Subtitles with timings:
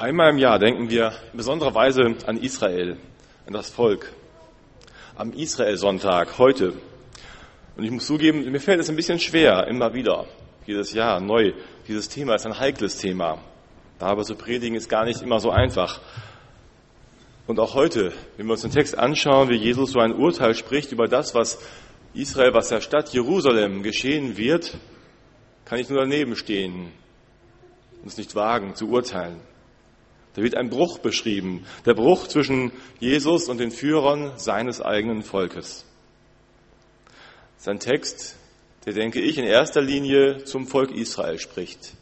[0.00, 2.96] Einmal im Jahr denken wir in besonderer Weise an Israel,
[3.46, 4.10] an das Volk.
[5.14, 6.72] Am Israel-Sonntag heute.
[7.76, 10.24] Und ich muss zugeben, mir fällt es ein bisschen schwer, immer wieder,
[10.64, 11.52] jedes Jahr neu.
[11.86, 13.42] Dieses Thema ist ein heikles Thema.
[13.98, 16.00] Darüber zu predigen ist gar nicht immer so einfach.
[17.46, 20.92] Und auch heute, wenn wir uns den Text anschauen, wie Jesus so ein Urteil spricht
[20.92, 21.58] über das, was
[22.14, 24.78] Israel, was der Stadt Jerusalem geschehen wird,
[25.66, 26.90] kann ich nur daneben stehen
[28.00, 29.42] und es nicht wagen zu urteilen.
[30.34, 35.84] Da wird ein Bruch beschrieben, der Bruch zwischen Jesus und den Führern seines eigenen Volkes.
[37.56, 38.36] Sein Text,
[38.86, 41.94] der denke ich in erster Linie zum Volk Israel spricht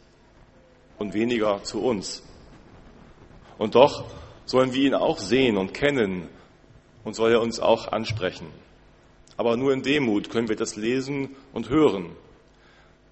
[0.97, 2.23] und weniger zu uns.
[3.57, 4.05] Und doch
[4.45, 6.29] sollen wir ihn auch sehen und kennen
[7.03, 8.47] und soll er uns auch ansprechen.
[9.35, 12.11] Aber nur in Demut können wir das lesen und hören.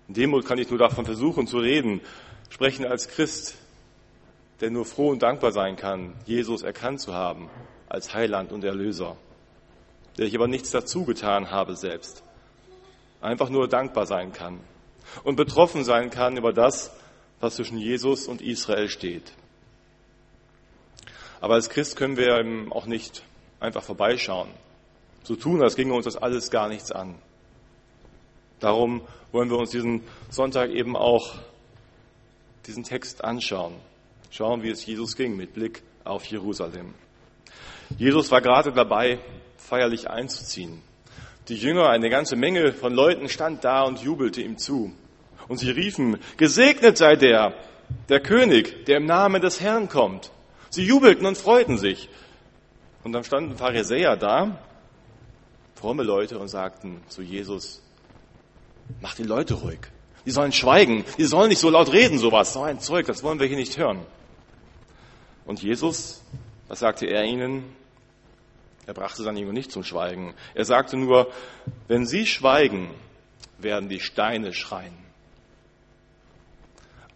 [0.07, 2.01] In Demut kann ich nur davon versuchen zu reden,
[2.49, 3.57] sprechen als Christ,
[4.61, 7.49] der nur froh und dankbar sein kann, Jesus erkannt zu haben
[7.87, 9.17] als Heiland und Erlöser,
[10.17, 12.23] der ich aber nichts dazu getan habe selbst,
[13.21, 14.59] einfach nur dankbar sein kann
[15.23, 16.91] und betroffen sein kann über das,
[17.39, 19.31] was zwischen Jesus und Israel steht.
[21.39, 23.23] Aber als Christ können wir eben auch nicht
[23.59, 24.49] einfach vorbeischauen,
[25.23, 27.15] so tun, als ginge uns das alles gar nichts an.
[28.59, 31.35] Darum wollen wir uns diesen Sonntag eben auch
[32.65, 33.75] diesen Text anschauen
[34.29, 36.93] schauen, wie es Jesus ging mit Blick auf Jerusalem.
[37.97, 39.19] Jesus war gerade dabei,
[39.57, 40.81] feierlich einzuziehen.
[41.47, 44.93] Die Jünger, eine ganze Menge von Leuten stand da und jubelte ihm zu.
[45.47, 47.53] Und sie riefen, gesegnet sei der,
[48.09, 50.31] der König, der im Namen des Herrn kommt.
[50.69, 52.09] Sie jubelten und freuten sich.
[53.03, 54.59] Und dann standen Pharisäer da,
[55.75, 57.81] fromme Leute, und sagten zu Jesus,
[58.99, 59.79] mach die Leute ruhig.
[60.25, 61.05] Die sollen schweigen.
[61.17, 62.51] Die sollen nicht so laut reden, sowas.
[62.51, 63.99] So ein Zeug, das wollen wir hier nicht hören.
[65.47, 66.21] Und Jesus,
[66.67, 67.63] was sagte er ihnen?
[68.85, 70.33] Er brachte seine Jünger nicht zum Schweigen.
[70.53, 71.31] Er sagte nur,
[71.87, 72.89] wenn sie schweigen,
[73.57, 74.93] werden die Steine schreien.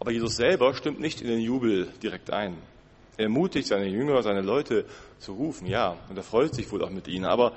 [0.00, 2.56] Aber Jesus selber stimmt nicht in den Jubel direkt ein.
[3.18, 4.86] Er ermutigt seine Jünger, seine Leute
[5.18, 7.26] zu rufen, ja, und er freut sich wohl auch mit ihnen.
[7.26, 7.52] Aber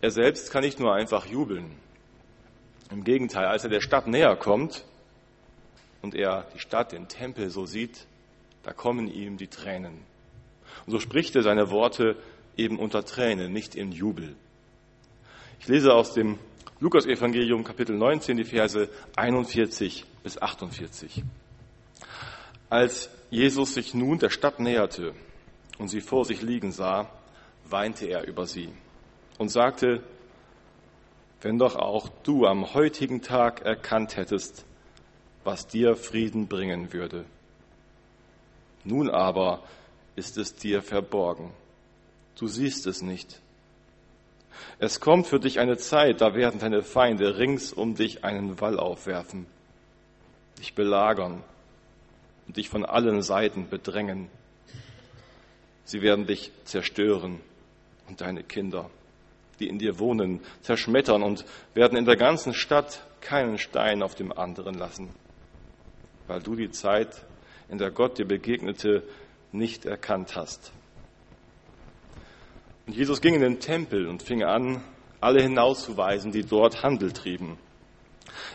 [0.00, 1.76] er selbst kann nicht nur einfach jubeln.
[2.90, 4.84] Im Gegenteil, als er der Stadt näher kommt
[6.02, 8.06] und er die Stadt, den Tempel so sieht,
[8.64, 10.00] da kommen ihm die Tränen.
[10.86, 12.16] Und so spricht er seine Worte
[12.56, 14.34] eben unter Tränen, nicht in Jubel.
[15.60, 16.38] Ich lese aus dem
[16.80, 21.22] Lukas-Evangelium Kapitel 19 die Verse 41 bis 48.
[22.68, 25.14] Als Jesus sich nun der Stadt näherte
[25.78, 27.10] und sie vor sich liegen sah,
[27.64, 28.68] weinte er über sie
[29.38, 30.02] und sagte,
[31.40, 34.64] wenn doch auch du am heutigen Tag erkannt hättest,
[35.44, 37.24] was dir Frieden bringen würde.
[38.84, 39.62] Nun aber
[40.16, 41.52] ist es dir verborgen.
[42.38, 43.40] Du siehst es nicht.
[44.78, 48.78] Es kommt für dich eine Zeit, da werden deine Feinde rings um dich einen Wall
[48.78, 49.46] aufwerfen,
[50.58, 51.42] dich belagern
[52.46, 54.28] und dich von allen Seiten bedrängen.
[55.84, 57.40] Sie werden dich zerstören
[58.08, 58.90] und deine Kinder,
[59.58, 64.32] die in dir wohnen, zerschmettern und werden in der ganzen Stadt keinen Stein auf dem
[64.32, 65.10] anderen lassen,
[66.26, 67.24] weil du die Zeit
[67.68, 69.02] in der Gott dir begegnete,
[69.52, 70.72] nicht erkannt hast.
[72.86, 74.82] Und Jesus ging in den Tempel und fing an,
[75.20, 77.56] alle hinauszuweisen, die dort Handel trieben.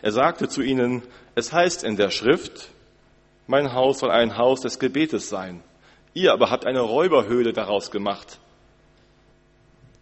[0.02, 1.02] Er sagte zu ihnen,
[1.36, 2.70] es heißt in der Schrift,
[3.48, 5.64] mein Haus soll ein Haus des Gebetes sein.
[6.14, 8.40] Ihr aber habt eine Räuberhöhle daraus gemacht.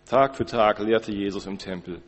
[0.09, 2.01] Tag für Tag lehrte Jesus im Tempel.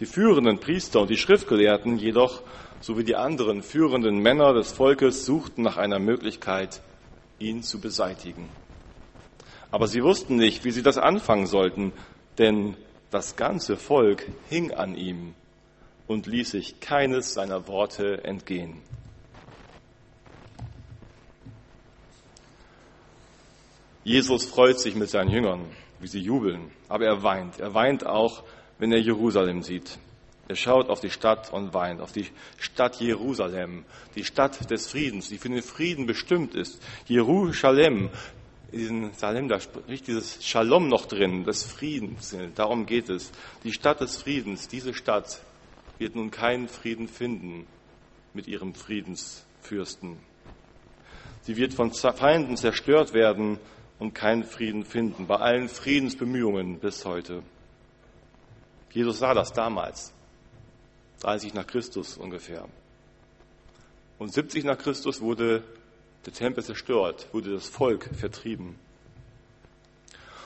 [0.00, 2.42] Die führenden Priester und die Schriftgelehrten jedoch
[2.86, 6.82] sowie die anderen führenden Männer des Volkes suchten nach einer Möglichkeit,
[7.40, 8.48] ihn zu beseitigen.
[9.72, 11.92] Aber sie wussten nicht, wie sie das anfangen sollten,
[12.38, 12.76] denn
[13.10, 15.34] das ganze Volk hing an ihm
[16.06, 18.80] und ließ sich keines seiner Worte entgehen.
[24.04, 25.64] Jesus freut sich mit seinen Jüngern,
[25.98, 27.58] wie sie jubeln, aber er weint.
[27.58, 28.44] Er weint auch,
[28.78, 29.98] wenn er Jerusalem sieht.
[30.48, 32.28] Er schaut auf die Stadt und weint, auf die
[32.58, 33.84] Stadt Jerusalem,
[34.14, 36.80] die Stadt des Friedens, die für den Frieden bestimmt ist.
[37.06, 38.10] Jerusalem,
[38.70, 42.36] in diesem Salem, da spricht dieses Shalom noch drin, des Friedens.
[42.54, 43.32] Darum geht es.
[43.64, 45.40] Die Stadt des Friedens, diese Stadt
[45.98, 47.66] wird nun keinen Frieden finden
[48.32, 50.18] mit ihrem Friedensfürsten.
[51.42, 53.58] Sie wird von Feinden zerstört werden
[53.98, 57.42] und keinen Frieden finden, bei allen Friedensbemühungen bis heute.
[58.92, 60.15] Jesus sah das damals.
[61.26, 62.68] 30 nach Christus ungefähr.
[64.16, 65.64] Und 70 nach Christus wurde
[66.24, 68.78] der Tempel zerstört, wurde das Volk vertrieben.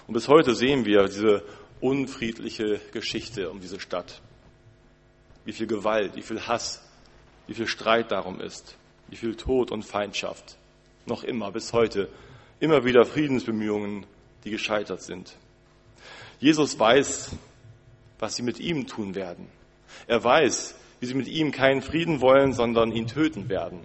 [0.06, 1.43] Und bis heute sehen wir diese
[1.82, 4.23] unfriedliche Geschichte um diese Stadt.
[5.44, 6.82] Wie viel Gewalt, wie viel Hass,
[7.47, 8.75] wie viel Streit darum ist,
[9.09, 10.56] wie viel Tod und Feindschaft.
[11.05, 12.09] Noch immer, bis heute,
[12.59, 14.06] immer wieder Friedensbemühungen,
[14.44, 15.37] die gescheitert sind.
[16.38, 17.32] Jesus weiß,
[18.19, 19.59] was sie mit ihm tun werden.
[20.06, 23.81] Er weiß, wie sie mit ihm keinen Frieden wollen, sondern ihn töten werden.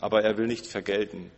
[0.00, 1.30] Aber er will nicht vergelten,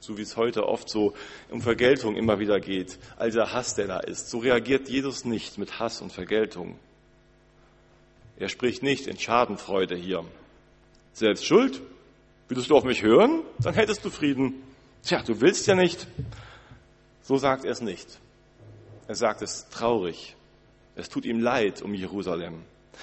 [0.00, 1.14] so wie es heute oft so
[1.50, 4.30] um Vergeltung immer wieder geht, all dieser Hass, der da ist.
[4.30, 6.78] So reagiert Jesus nicht mit Hass und Vergeltung.
[8.36, 10.24] Er spricht nicht in Schadenfreude hier.
[11.12, 11.82] Selbst schuld?
[12.48, 13.42] Würdest du auf mich hören?
[13.60, 14.54] Dann hättest du Frieden.
[15.02, 16.06] Tja, du willst ja nicht.
[17.22, 18.18] So sagt er es nicht.
[19.06, 20.34] Er sagt es traurig.
[20.96, 22.62] Es tut ihm leid um Jerusalem.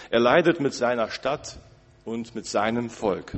[0.10, 1.58] Er leidet mit seiner Stadt
[2.06, 3.38] und mit seinem Volk.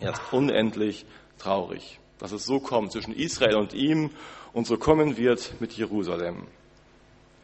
[0.00, 1.04] Er ist unendlich
[1.38, 4.10] traurig, dass es so kommt zwischen Israel und ihm
[4.52, 6.46] und so kommen wird mit Jerusalem.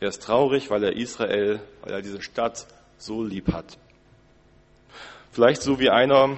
[0.00, 2.66] Er ist traurig, weil er Israel, weil er diese Stadt
[2.98, 3.78] so lieb hat.
[5.32, 6.36] Vielleicht so wie einer,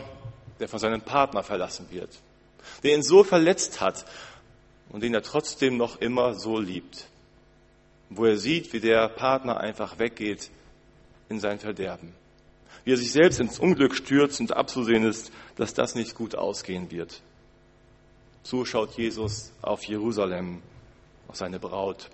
[0.58, 2.10] der von seinem Partner verlassen wird,
[2.82, 4.04] der ihn so verletzt hat
[4.88, 7.06] und den er trotzdem noch immer so liebt.
[8.08, 10.50] Wo er sieht, wie der Partner einfach weggeht
[11.28, 12.14] in sein Verderben.
[12.84, 16.90] Wie er sich selbst ins Unglück stürzt und abzusehen ist, dass das nicht gut ausgehen
[16.90, 17.20] wird.
[18.42, 20.62] So schaut Jesus auf Jerusalem,
[21.26, 22.08] auf seine Braut.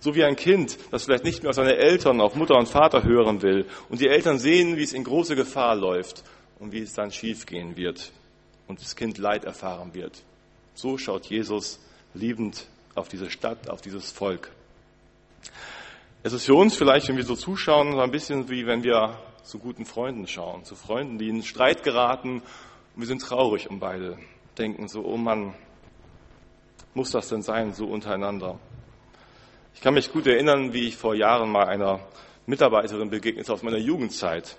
[0.00, 3.02] So wie ein Kind, das vielleicht nicht mehr auf seine Eltern, auf Mutter und Vater
[3.02, 6.22] hören will und die Eltern sehen, wie es in große Gefahr läuft
[6.58, 8.12] und wie es dann schiefgehen wird
[8.68, 10.22] und das Kind Leid erfahren wird.
[10.74, 11.80] So schaut Jesus
[12.14, 14.50] liebend auf diese Stadt, auf dieses Volk.
[16.24, 19.18] Es ist für uns vielleicht, wenn wir so zuschauen, so ein bisschen wie wenn wir
[19.42, 22.42] zu guten Freunden schauen, zu Freunden, die in Streit geraten
[22.94, 24.18] und wir sind traurig um beide,
[24.56, 25.52] denken so, oh Mann,
[26.94, 28.60] muss das denn sein, so untereinander?
[29.74, 31.98] Ich kann mich gut erinnern, wie ich vor Jahren mal einer
[32.46, 34.56] Mitarbeiterin begegnete aus meiner Jugendzeit.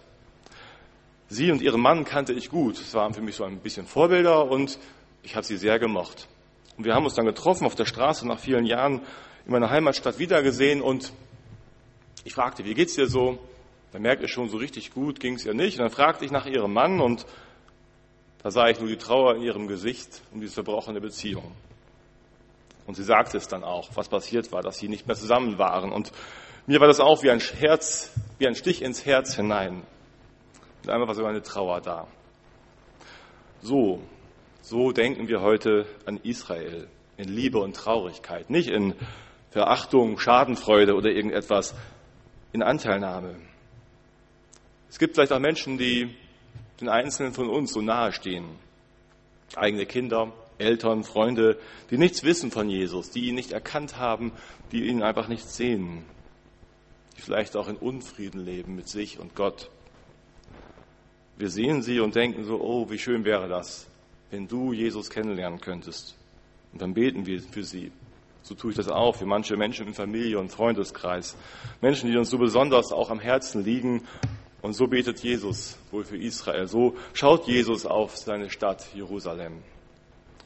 [1.29, 2.77] Sie und ihren Mann kannte ich gut.
[2.77, 4.77] Es waren für mich so ein bisschen Vorbilder und
[5.21, 6.27] ich habe sie sehr gemocht.
[6.75, 8.99] Und wir haben uns dann getroffen auf der Straße nach vielen Jahren
[9.45, 11.13] in meiner Heimatstadt wiedergesehen und
[12.23, 13.39] ich fragte, wie geht's dir so?
[13.91, 15.77] Da merkte ich schon, so richtig gut ging's ihr nicht.
[15.77, 17.25] Und dann fragte ich nach ihrem Mann und
[18.41, 21.51] da sah ich nur die Trauer in ihrem Gesicht um diese zerbrochene Beziehung.
[22.85, 25.91] Und sie sagte es dann auch, was passiert war, dass sie nicht mehr zusammen waren.
[25.91, 26.11] Und
[26.65, 29.83] mir war das auch wie ein Herz, wie ein Stich ins Herz hinein.
[30.83, 32.07] Und einmal war sogar eine Trauer da.
[33.61, 34.01] So,
[34.61, 38.95] so denken wir heute an Israel in Liebe und Traurigkeit, nicht in
[39.51, 41.75] Verachtung, Schadenfreude oder irgendetwas,
[42.53, 43.35] in Anteilnahme.
[44.89, 46.15] Es gibt vielleicht auch Menschen, die
[46.79, 48.45] den Einzelnen von uns so nahe stehen.
[49.55, 51.59] Eigene Kinder, Eltern, Freunde,
[51.89, 54.31] die nichts wissen von Jesus, die ihn nicht erkannt haben,
[54.71, 56.03] die ihn einfach nicht sehen,
[57.17, 59.69] die vielleicht auch in Unfrieden leben mit sich und Gott.
[61.37, 63.87] Wir sehen sie und denken so, oh, wie schön wäre das,
[64.29, 66.15] wenn du Jesus kennenlernen könntest.
[66.71, 67.91] Und dann beten wir für sie.
[68.43, 71.37] So tue ich das auch für manche Menschen in Familie und Freundeskreis.
[71.81, 74.03] Menschen, die uns so besonders auch am Herzen liegen.
[74.61, 76.67] Und so betet Jesus wohl für Israel.
[76.67, 79.63] So schaut Jesus auf seine Stadt Jerusalem.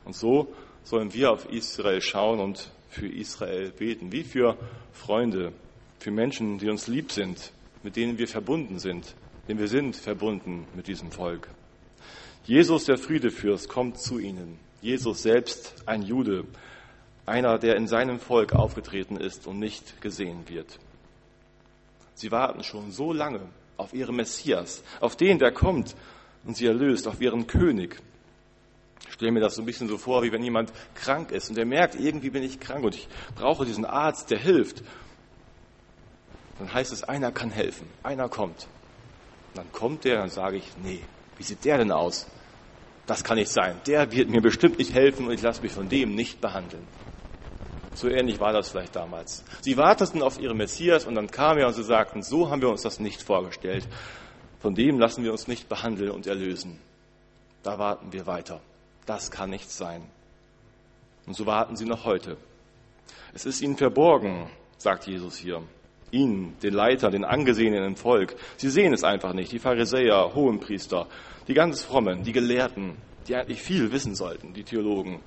[0.05, 0.47] Und so
[0.83, 4.57] sollen wir auf Israel schauen und für Israel beten, wie für
[4.93, 5.51] Freunde,
[5.99, 7.51] für Menschen, die uns lieb sind,
[7.83, 9.15] mit denen wir verbunden sind,
[9.47, 11.49] denn wir sind verbunden mit diesem Volk.
[12.45, 14.59] Jesus, der Friedefürst, kommt zu ihnen.
[14.81, 16.45] Jesus selbst ein Jude,
[17.27, 20.79] einer, der in seinem Volk aufgetreten ist und nicht gesehen wird.
[22.15, 23.41] Sie warten schon so lange
[23.75, 25.95] auf ihren Messias, auf den, der kommt
[26.45, 28.01] und sie erlöst, auf ihren König,
[29.07, 31.57] ich stelle mir das so ein bisschen so vor, wie wenn jemand krank ist und
[31.57, 34.83] er merkt, irgendwie bin ich krank und ich brauche diesen Arzt, der hilft.
[36.57, 38.67] Dann heißt es, einer kann helfen, einer kommt.
[39.49, 41.01] Und dann kommt der, dann sage ich, nee,
[41.37, 42.27] wie sieht der denn aus?
[43.05, 43.79] Das kann nicht sein.
[43.85, 46.85] Der wird mir bestimmt nicht helfen und ich lasse mich von dem nicht behandeln.
[47.97, 49.43] So ähnlich war das vielleicht damals.
[49.61, 52.69] Sie warteten auf ihren Messias und dann kam er und sie sagten, so haben wir
[52.69, 53.87] uns das nicht vorgestellt.
[54.59, 56.79] Von dem lassen wir uns nicht behandeln und erlösen.
[57.63, 58.61] Da warten wir weiter.
[59.07, 60.03] Das kann nicht sein.
[61.25, 62.37] Und so warten sie noch heute.
[63.33, 65.63] Es ist ihnen verborgen, sagt Jesus hier.
[66.11, 68.35] Ihnen, den Leiter, den Angesehenen im Volk.
[68.57, 69.51] Sie sehen es einfach nicht.
[69.51, 71.07] Die Pharisäer, Hohenpriester,
[71.47, 72.95] die ganz Frommen, die Gelehrten,
[73.27, 75.21] die eigentlich viel wissen sollten, die Theologen.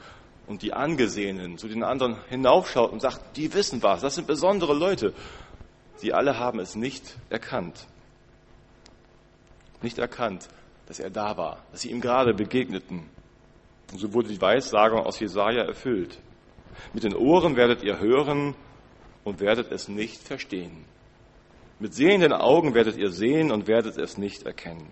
[0.51, 4.75] Und die Angesehenen zu den anderen hinaufschaut und sagt, die wissen was, das sind besondere
[4.75, 5.15] Leute.
[5.95, 7.87] Sie alle haben es nicht erkannt.
[9.81, 10.49] Nicht erkannt,
[10.87, 13.09] dass er da war, dass sie ihm gerade begegneten
[13.93, 16.19] Und so wurde die Weissagung aus Jesaja erfüllt.
[16.95, 18.57] Mit den Ohren werdet ihr hören
[19.23, 20.85] und werdet es nicht verstehen.
[21.79, 24.89] Mit sehenden Augen werdet ihr sehen und werdet es nicht erkennen.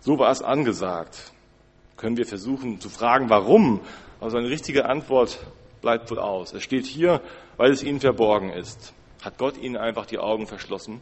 [0.00, 1.32] So war es angesagt.
[1.98, 3.82] Können wir versuchen zu fragen, warum?
[4.22, 5.44] Also eine richtige Antwort
[5.80, 6.52] bleibt wohl aus.
[6.52, 7.20] Es steht hier,
[7.56, 8.94] weil es ihnen verborgen ist.
[9.20, 11.00] Hat Gott ihnen einfach die Augen verschlossen?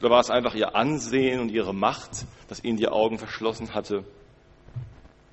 [0.00, 4.02] Oder war es einfach ihr Ansehen und ihre Macht, das ihnen die Augen verschlossen hatte,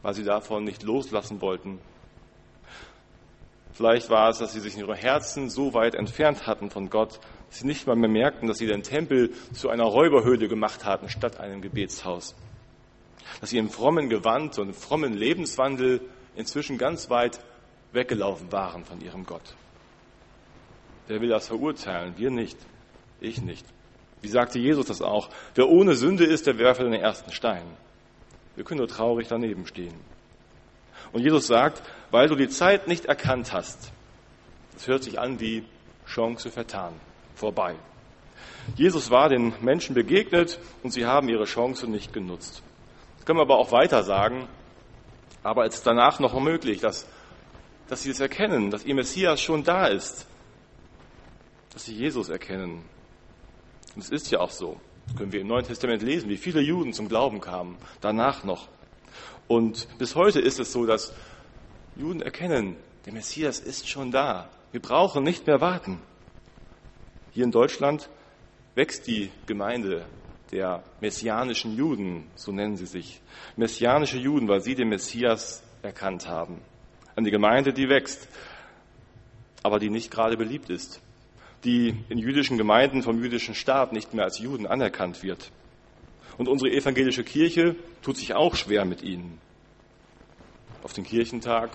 [0.02, 1.80] weil sie davon nicht loslassen wollten?
[3.72, 7.22] Vielleicht war es, dass sie sich in ihrem Herzen so weit entfernt hatten von Gott,
[7.50, 11.08] dass sie nicht mal mehr merkten, dass sie den Tempel zu einer Räuberhöhle gemacht hatten,
[11.08, 12.36] statt einem Gebetshaus.
[13.40, 16.02] Dass sie im frommen Gewand und frommen Lebenswandel
[16.36, 17.40] inzwischen ganz weit
[17.92, 19.56] weggelaufen waren von ihrem Gott.
[21.08, 22.14] Wer will das verurteilen?
[22.18, 22.58] Wir nicht.
[23.20, 23.66] Ich nicht.
[24.22, 25.30] Wie sagte Jesus das auch?
[25.56, 27.66] Wer ohne Sünde ist, der werfe den ersten Stein.
[28.56, 29.96] Wir können nur traurig daneben stehen.
[31.12, 33.92] Und Jesus sagt, weil du die Zeit nicht erkannt hast,
[34.74, 35.64] das hört sich an wie
[36.08, 36.94] Chance vertan,
[37.36, 37.76] vorbei.
[38.76, 42.64] Jesus war den Menschen begegnet und sie haben ihre Chance nicht genutzt.
[43.18, 44.48] Das können wir aber auch weiter sagen,
[45.44, 47.06] aber es ist danach noch möglich, dass,
[47.88, 50.26] dass sie es erkennen, dass ihr Messias schon da ist,
[51.74, 52.84] dass sie Jesus erkennen.
[53.96, 54.80] Und es ist ja auch so.
[55.08, 58.70] Das können wir im Neuen Testament lesen, wie viele Juden zum Glauben kamen, danach noch.
[59.48, 61.14] Und bis heute ist es so, dass
[61.96, 64.50] Juden erkennen, der Messias ist schon da.
[64.72, 66.00] Wir brauchen nicht mehr warten.
[67.32, 68.10] Hier in Deutschland
[68.76, 70.06] wächst die Gemeinde
[70.54, 73.22] der messianischen Juden, so nennen sie sich.
[73.58, 76.62] Messianische Juden, weil sie den Messias erkannt haben.
[77.16, 78.28] Eine Gemeinde, die wächst,
[79.64, 81.02] aber die nicht gerade beliebt ist
[81.64, 85.52] die in jüdischen Gemeinden vom jüdischen Staat nicht mehr als Juden anerkannt wird.
[86.38, 89.40] Und unsere evangelische Kirche tut sich auch schwer mit ihnen.
[90.84, 91.72] Auf den Kirchentag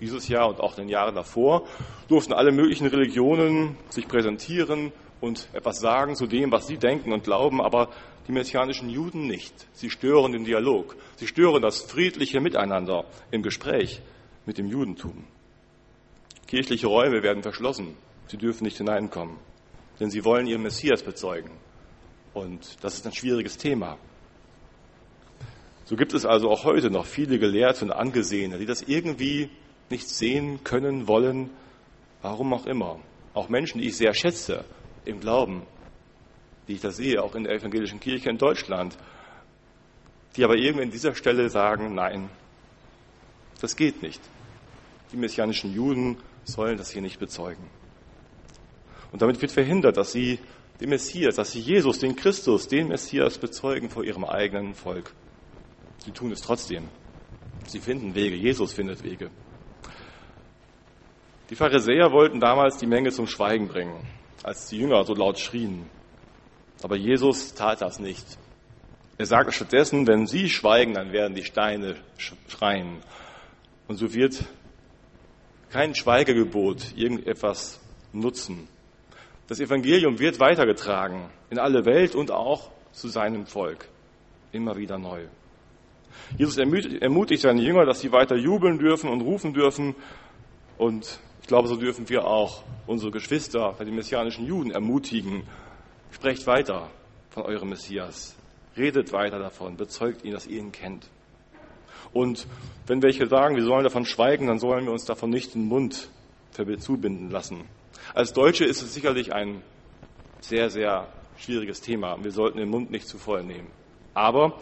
[0.00, 1.66] dieses Jahr und auch in den Jahren davor
[2.08, 7.24] durften alle möglichen Religionen sich präsentieren und etwas sagen zu dem, was sie denken und
[7.24, 7.90] glauben, aber
[8.26, 9.66] die messianischen Juden nicht.
[9.72, 10.96] Sie stören den Dialog.
[11.16, 14.00] Sie stören das friedliche Miteinander im Gespräch
[14.46, 15.24] mit dem Judentum.
[16.46, 17.96] Kirchliche Räume werden verschlossen.
[18.28, 19.36] Sie dürfen nicht hineinkommen,
[19.98, 21.50] denn sie wollen ihren Messias bezeugen.
[22.32, 23.98] Und das ist ein schwieriges Thema.
[25.84, 29.50] So gibt es also auch heute noch viele Gelehrte und Angesehene, die das irgendwie
[29.90, 31.50] nicht sehen können, wollen,
[32.22, 33.00] warum auch immer.
[33.34, 34.64] Auch Menschen, die ich sehr schätze
[35.04, 35.62] im Glauben,
[36.68, 38.96] die ich das sehe, auch in der evangelischen Kirche in Deutschland,
[40.36, 42.30] die aber irgendwie an dieser Stelle sagen, nein,
[43.60, 44.20] das geht nicht.
[45.12, 47.64] Die messianischen Juden sollen das hier nicht bezeugen.
[49.12, 50.38] Und damit wird verhindert, dass sie
[50.80, 55.12] den Messias, dass sie Jesus, den Christus, den Messias bezeugen vor ihrem eigenen Volk.
[55.98, 56.88] Sie tun es trotzdem.
[57.66, 58.36] Sie finden Wege.
[58.36, 59.30] Jesus findet Wege.
[61.50, 64.06] Die Pharisäer wollten damals die Menge zum Schweigen bringen,
[64.42, 65.86] als die Jünger so laut schrien.
[66.82, 68.24] Aber Jesus tat das nicht.
[69.18, 71.96] Er sagte stattdessen, wenn sie schweigen, dann werden die Steine
[72.48, 72.98] schreien.
[73.86, 74.44] Und so wird
[75.70, 77.80] kein Schweigegebot irgendetwas
[78.12, 78.66] nutzen.
[79.46, 83.88] Das Evangelium wird weitergetragen in alle Welt und auch zu seinem Volk.
[84.52, 85.26] Immer wieder neu.
[86.38, 89.94] Jesus ermutigt seine Jünger, dass sie weiter jubeln dürfen und rufen dürfen.
[90.78, 91.20] Und
[91.50, 95.42] glaube, so dürfen wir auch unsere Geschwister, die messianischen Juden, ermutigen.
[96.12, 96.88] Sprecht weiter
[97.30, 98.36] von eurem Messias.
[98.76, 99.76] Redet weiter davon.
[99.76, 101.08] Bezeugt ihn, dass ihr ihn kennt.
[102.12, 102.46] Und
[102.86, 106.08] wenn welche sagen, wir sollen davon schweigen, dann sollen wir uns davon nicht den Mund
[106.78, 107.64] zubinden lassen.
[108.14, 109.60] Als Deutsche ist es sicherlich ein
[110.38, 112.16] sehr, sehr schwieriges Thema.
[112.22, 113.72] Wir sollten den Mund nicht zu voll nehmen.
[114.14, 114.60] Aber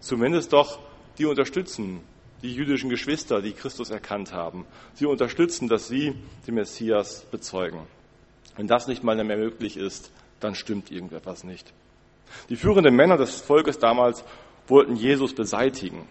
[0.00, 0.78] zumindest doch
[1.16, 2.02] die unterstützen,
[2.42, 4.66] die jüdischen Geschwister, die Christus erkannt haben.
[4.94, 6.14] Sie unterstützen, dass sie
[6.46, 7.80] den Messias bezeugen.
[8.56, 11.72] Wenn das nicht mal mehr möglich ist, dann stimmt irgendetwas nicht.
[12.48, 14.24] Die führenden Männer des Volkes damals
[14.66, 16.08] wollten Jesus beseitigen.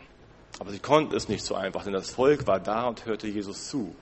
[0.60, 3.70] Aber sie konnten es nicht so einfach, denn das Volk war da und hörte Jesus
[3.70, 3.96] zu.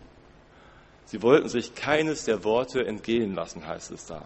[1.05, 4.25] Sie wollten sich keines der Worte entgehen lassen, heißt es da.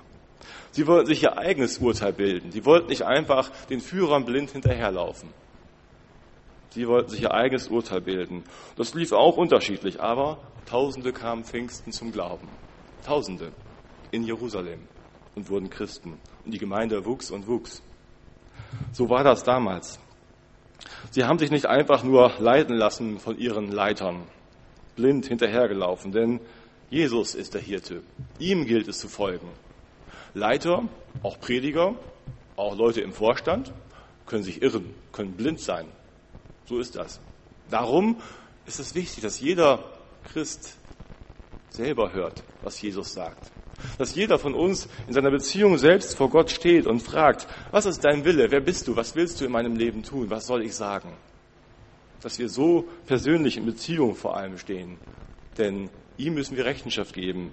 [0.72, 2.52] Sie wollten sich ihr eigenes Urteil bilden.
[2.52, 5.30] Sie wollten nicht einfach den Führern blind hinterherlaufen.
[6.74, 8.44] Sie wollten sich ihr eigenes Urteil bilden.
[8.78, 12.48] Das lief auch unterschiedlich, aber Tausende kamen Pfingsten zum Glauben.
[13.06, 13.52] Tausende
[14.10, 14.80] in Jerusalem
[15.36, 16.18] und wurden Christen.
[16.44, 17.84] Und die Gemeinde wuchs und wuchs.
[18.92, 20.00] So war das damals.
[21.12, 24.24] Sie haben sich nicht einfach nur leiten lassen von ihren Leitern,
[24.96, 26.40] blind hinterhergelaufen, denn
[26.90, 28.02] Jesus ist der Hirte.
[28.40, 29.48] Ihm gilt es zu folgen.
[30.34, 30.90] Leiter,
[31.22, 31.94] auch Prediger,
[32.56, 33.72] auch Leute im Vorstand
[34.26, 35.86] können sich irren, können blind sein.
[36.66, 37.20] So ist das.
[37.70, 38.18] Darum
[38.66, 39.84] ist es wichtig, dass jeder
[40.32, 40.78] Christ
[41.70, 43.52] selber hört, was Jesus sagt.
[43.98, 48.06] Dass jeder von uns in seiner Beziehung selbst vor Gott steht und fragt, was ist
[48.06, 48.52] dein Wille?
[48.52, 48.96] Wer bist du?
[48.96, 50.30] Was willst du in meinem Leben tun?
[50.30, 51.12] Was soll ich sagen?
[52.22, 54.98] Dass wir so persönlich in Beziehung vor allem stehen.
[55.58, 57.52] Denn ihm müssen wir Rechenschaft geben.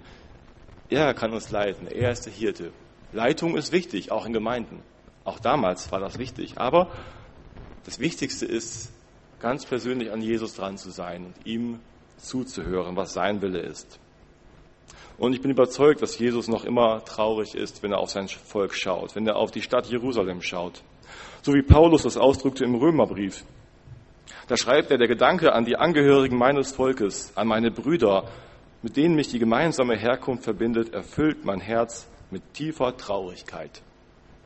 [0.89, 1.87] Er kann uns leiten.
[1.87, 2.71] Er ist der Hirte.
[3.11, 4.81] Leitung ist wichtig, auch in Gemeinden.
[5.25, 6.57] Auch damals war das wichtig.
[6.57, 6.91] Aber
[7.83, 8.91] das Wichtigste ist,
[9.41, 11.79] ganz persönlich an Jesus dran zu sein und ihm
[12.17, 13.99] zuzuhören, was sein Wille ist.
[15.17, 18.73] Und ich bin überzeugt, dass Jesus noch immer traurig ist, wenn er auf sein Volk
[18.73, 20.81] schaut, wenn er auf die Stadt Jerusalem schaut.
[21.41, 23.43] So wie Paulus das ausdrückte im Römerbrief.
[24.47, 28.29] Da schreibt er, der Gedanke an die Angehörigen meines Volkes, an meine Brüder,
[28.81, 33.81] mit denen mich die gemeinsame Herkunft verbindet, erfüllt mein Herz mit tiefer Traurigkeit.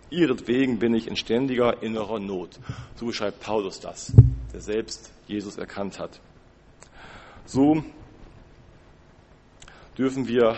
[0.10, 2.60] Ihretwegen bin ich in ständiger innerer Not.
[2.96, 4.14] So beschreibt Paulus das,
[4.55, 6.21] der selbst Jesus erkannt hat.
[7.45, 7.83] So
[9.97, 10.55] dürfen wir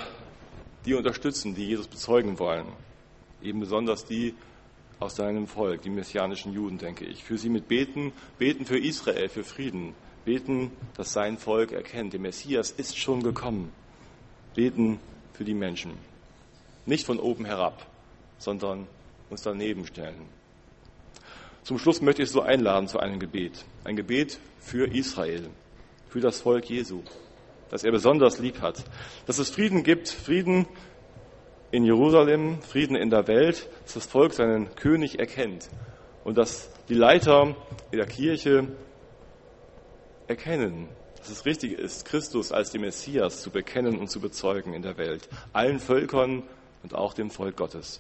[0.86, 2.68] die unterstützen, die Jesus bezeugen wollen.
[3.42, 4.36] Eben besonders die
[5.00, 7.24] aus seinem Volk, die messianischen Juden, denke ich.
[7.24, 9.96] Für sie mit beten, beten für Israel, für Frieden.
[10.26, 13.72] Beten, dass sein Volk erkennt, der Messias ist schon gekommen.
[14.54, 15.00] Beten
[15.34, 15.94] für die Menschen.
[16.86, 17.88] Nicht von oben herab,
[18.38, 18.86] sondern
[19.32, 20.22] uns daneben stellen.
[21.68, 23.66] Zum Schluss möchte ich so einladen zu einem Gebet.
[23.84, 25.50] Ein Gebet für Israel,
[26.08, 27.04] für das Volk Jesu
[27.70, 28.86] das er besonders lieb hat.
[29.26, 30.66] Dass es Frieden gibt, Frieden
[31.70, 35.68] in Jerusalem, Frieden in der Welt, dass das Volk seinen König erkennt
[36.24, 37.58] und dass die Leiter
[37.92, 38.70] in der Kirche
[40.28, 44.84] erkennen, dass es richtig ist, Christus als den Messias zu bekennen und zu bezeugen in
[44.84, 46.44] der Welt, allen Völkern
[46.84, 48.00] und auch dem Volk Gottes.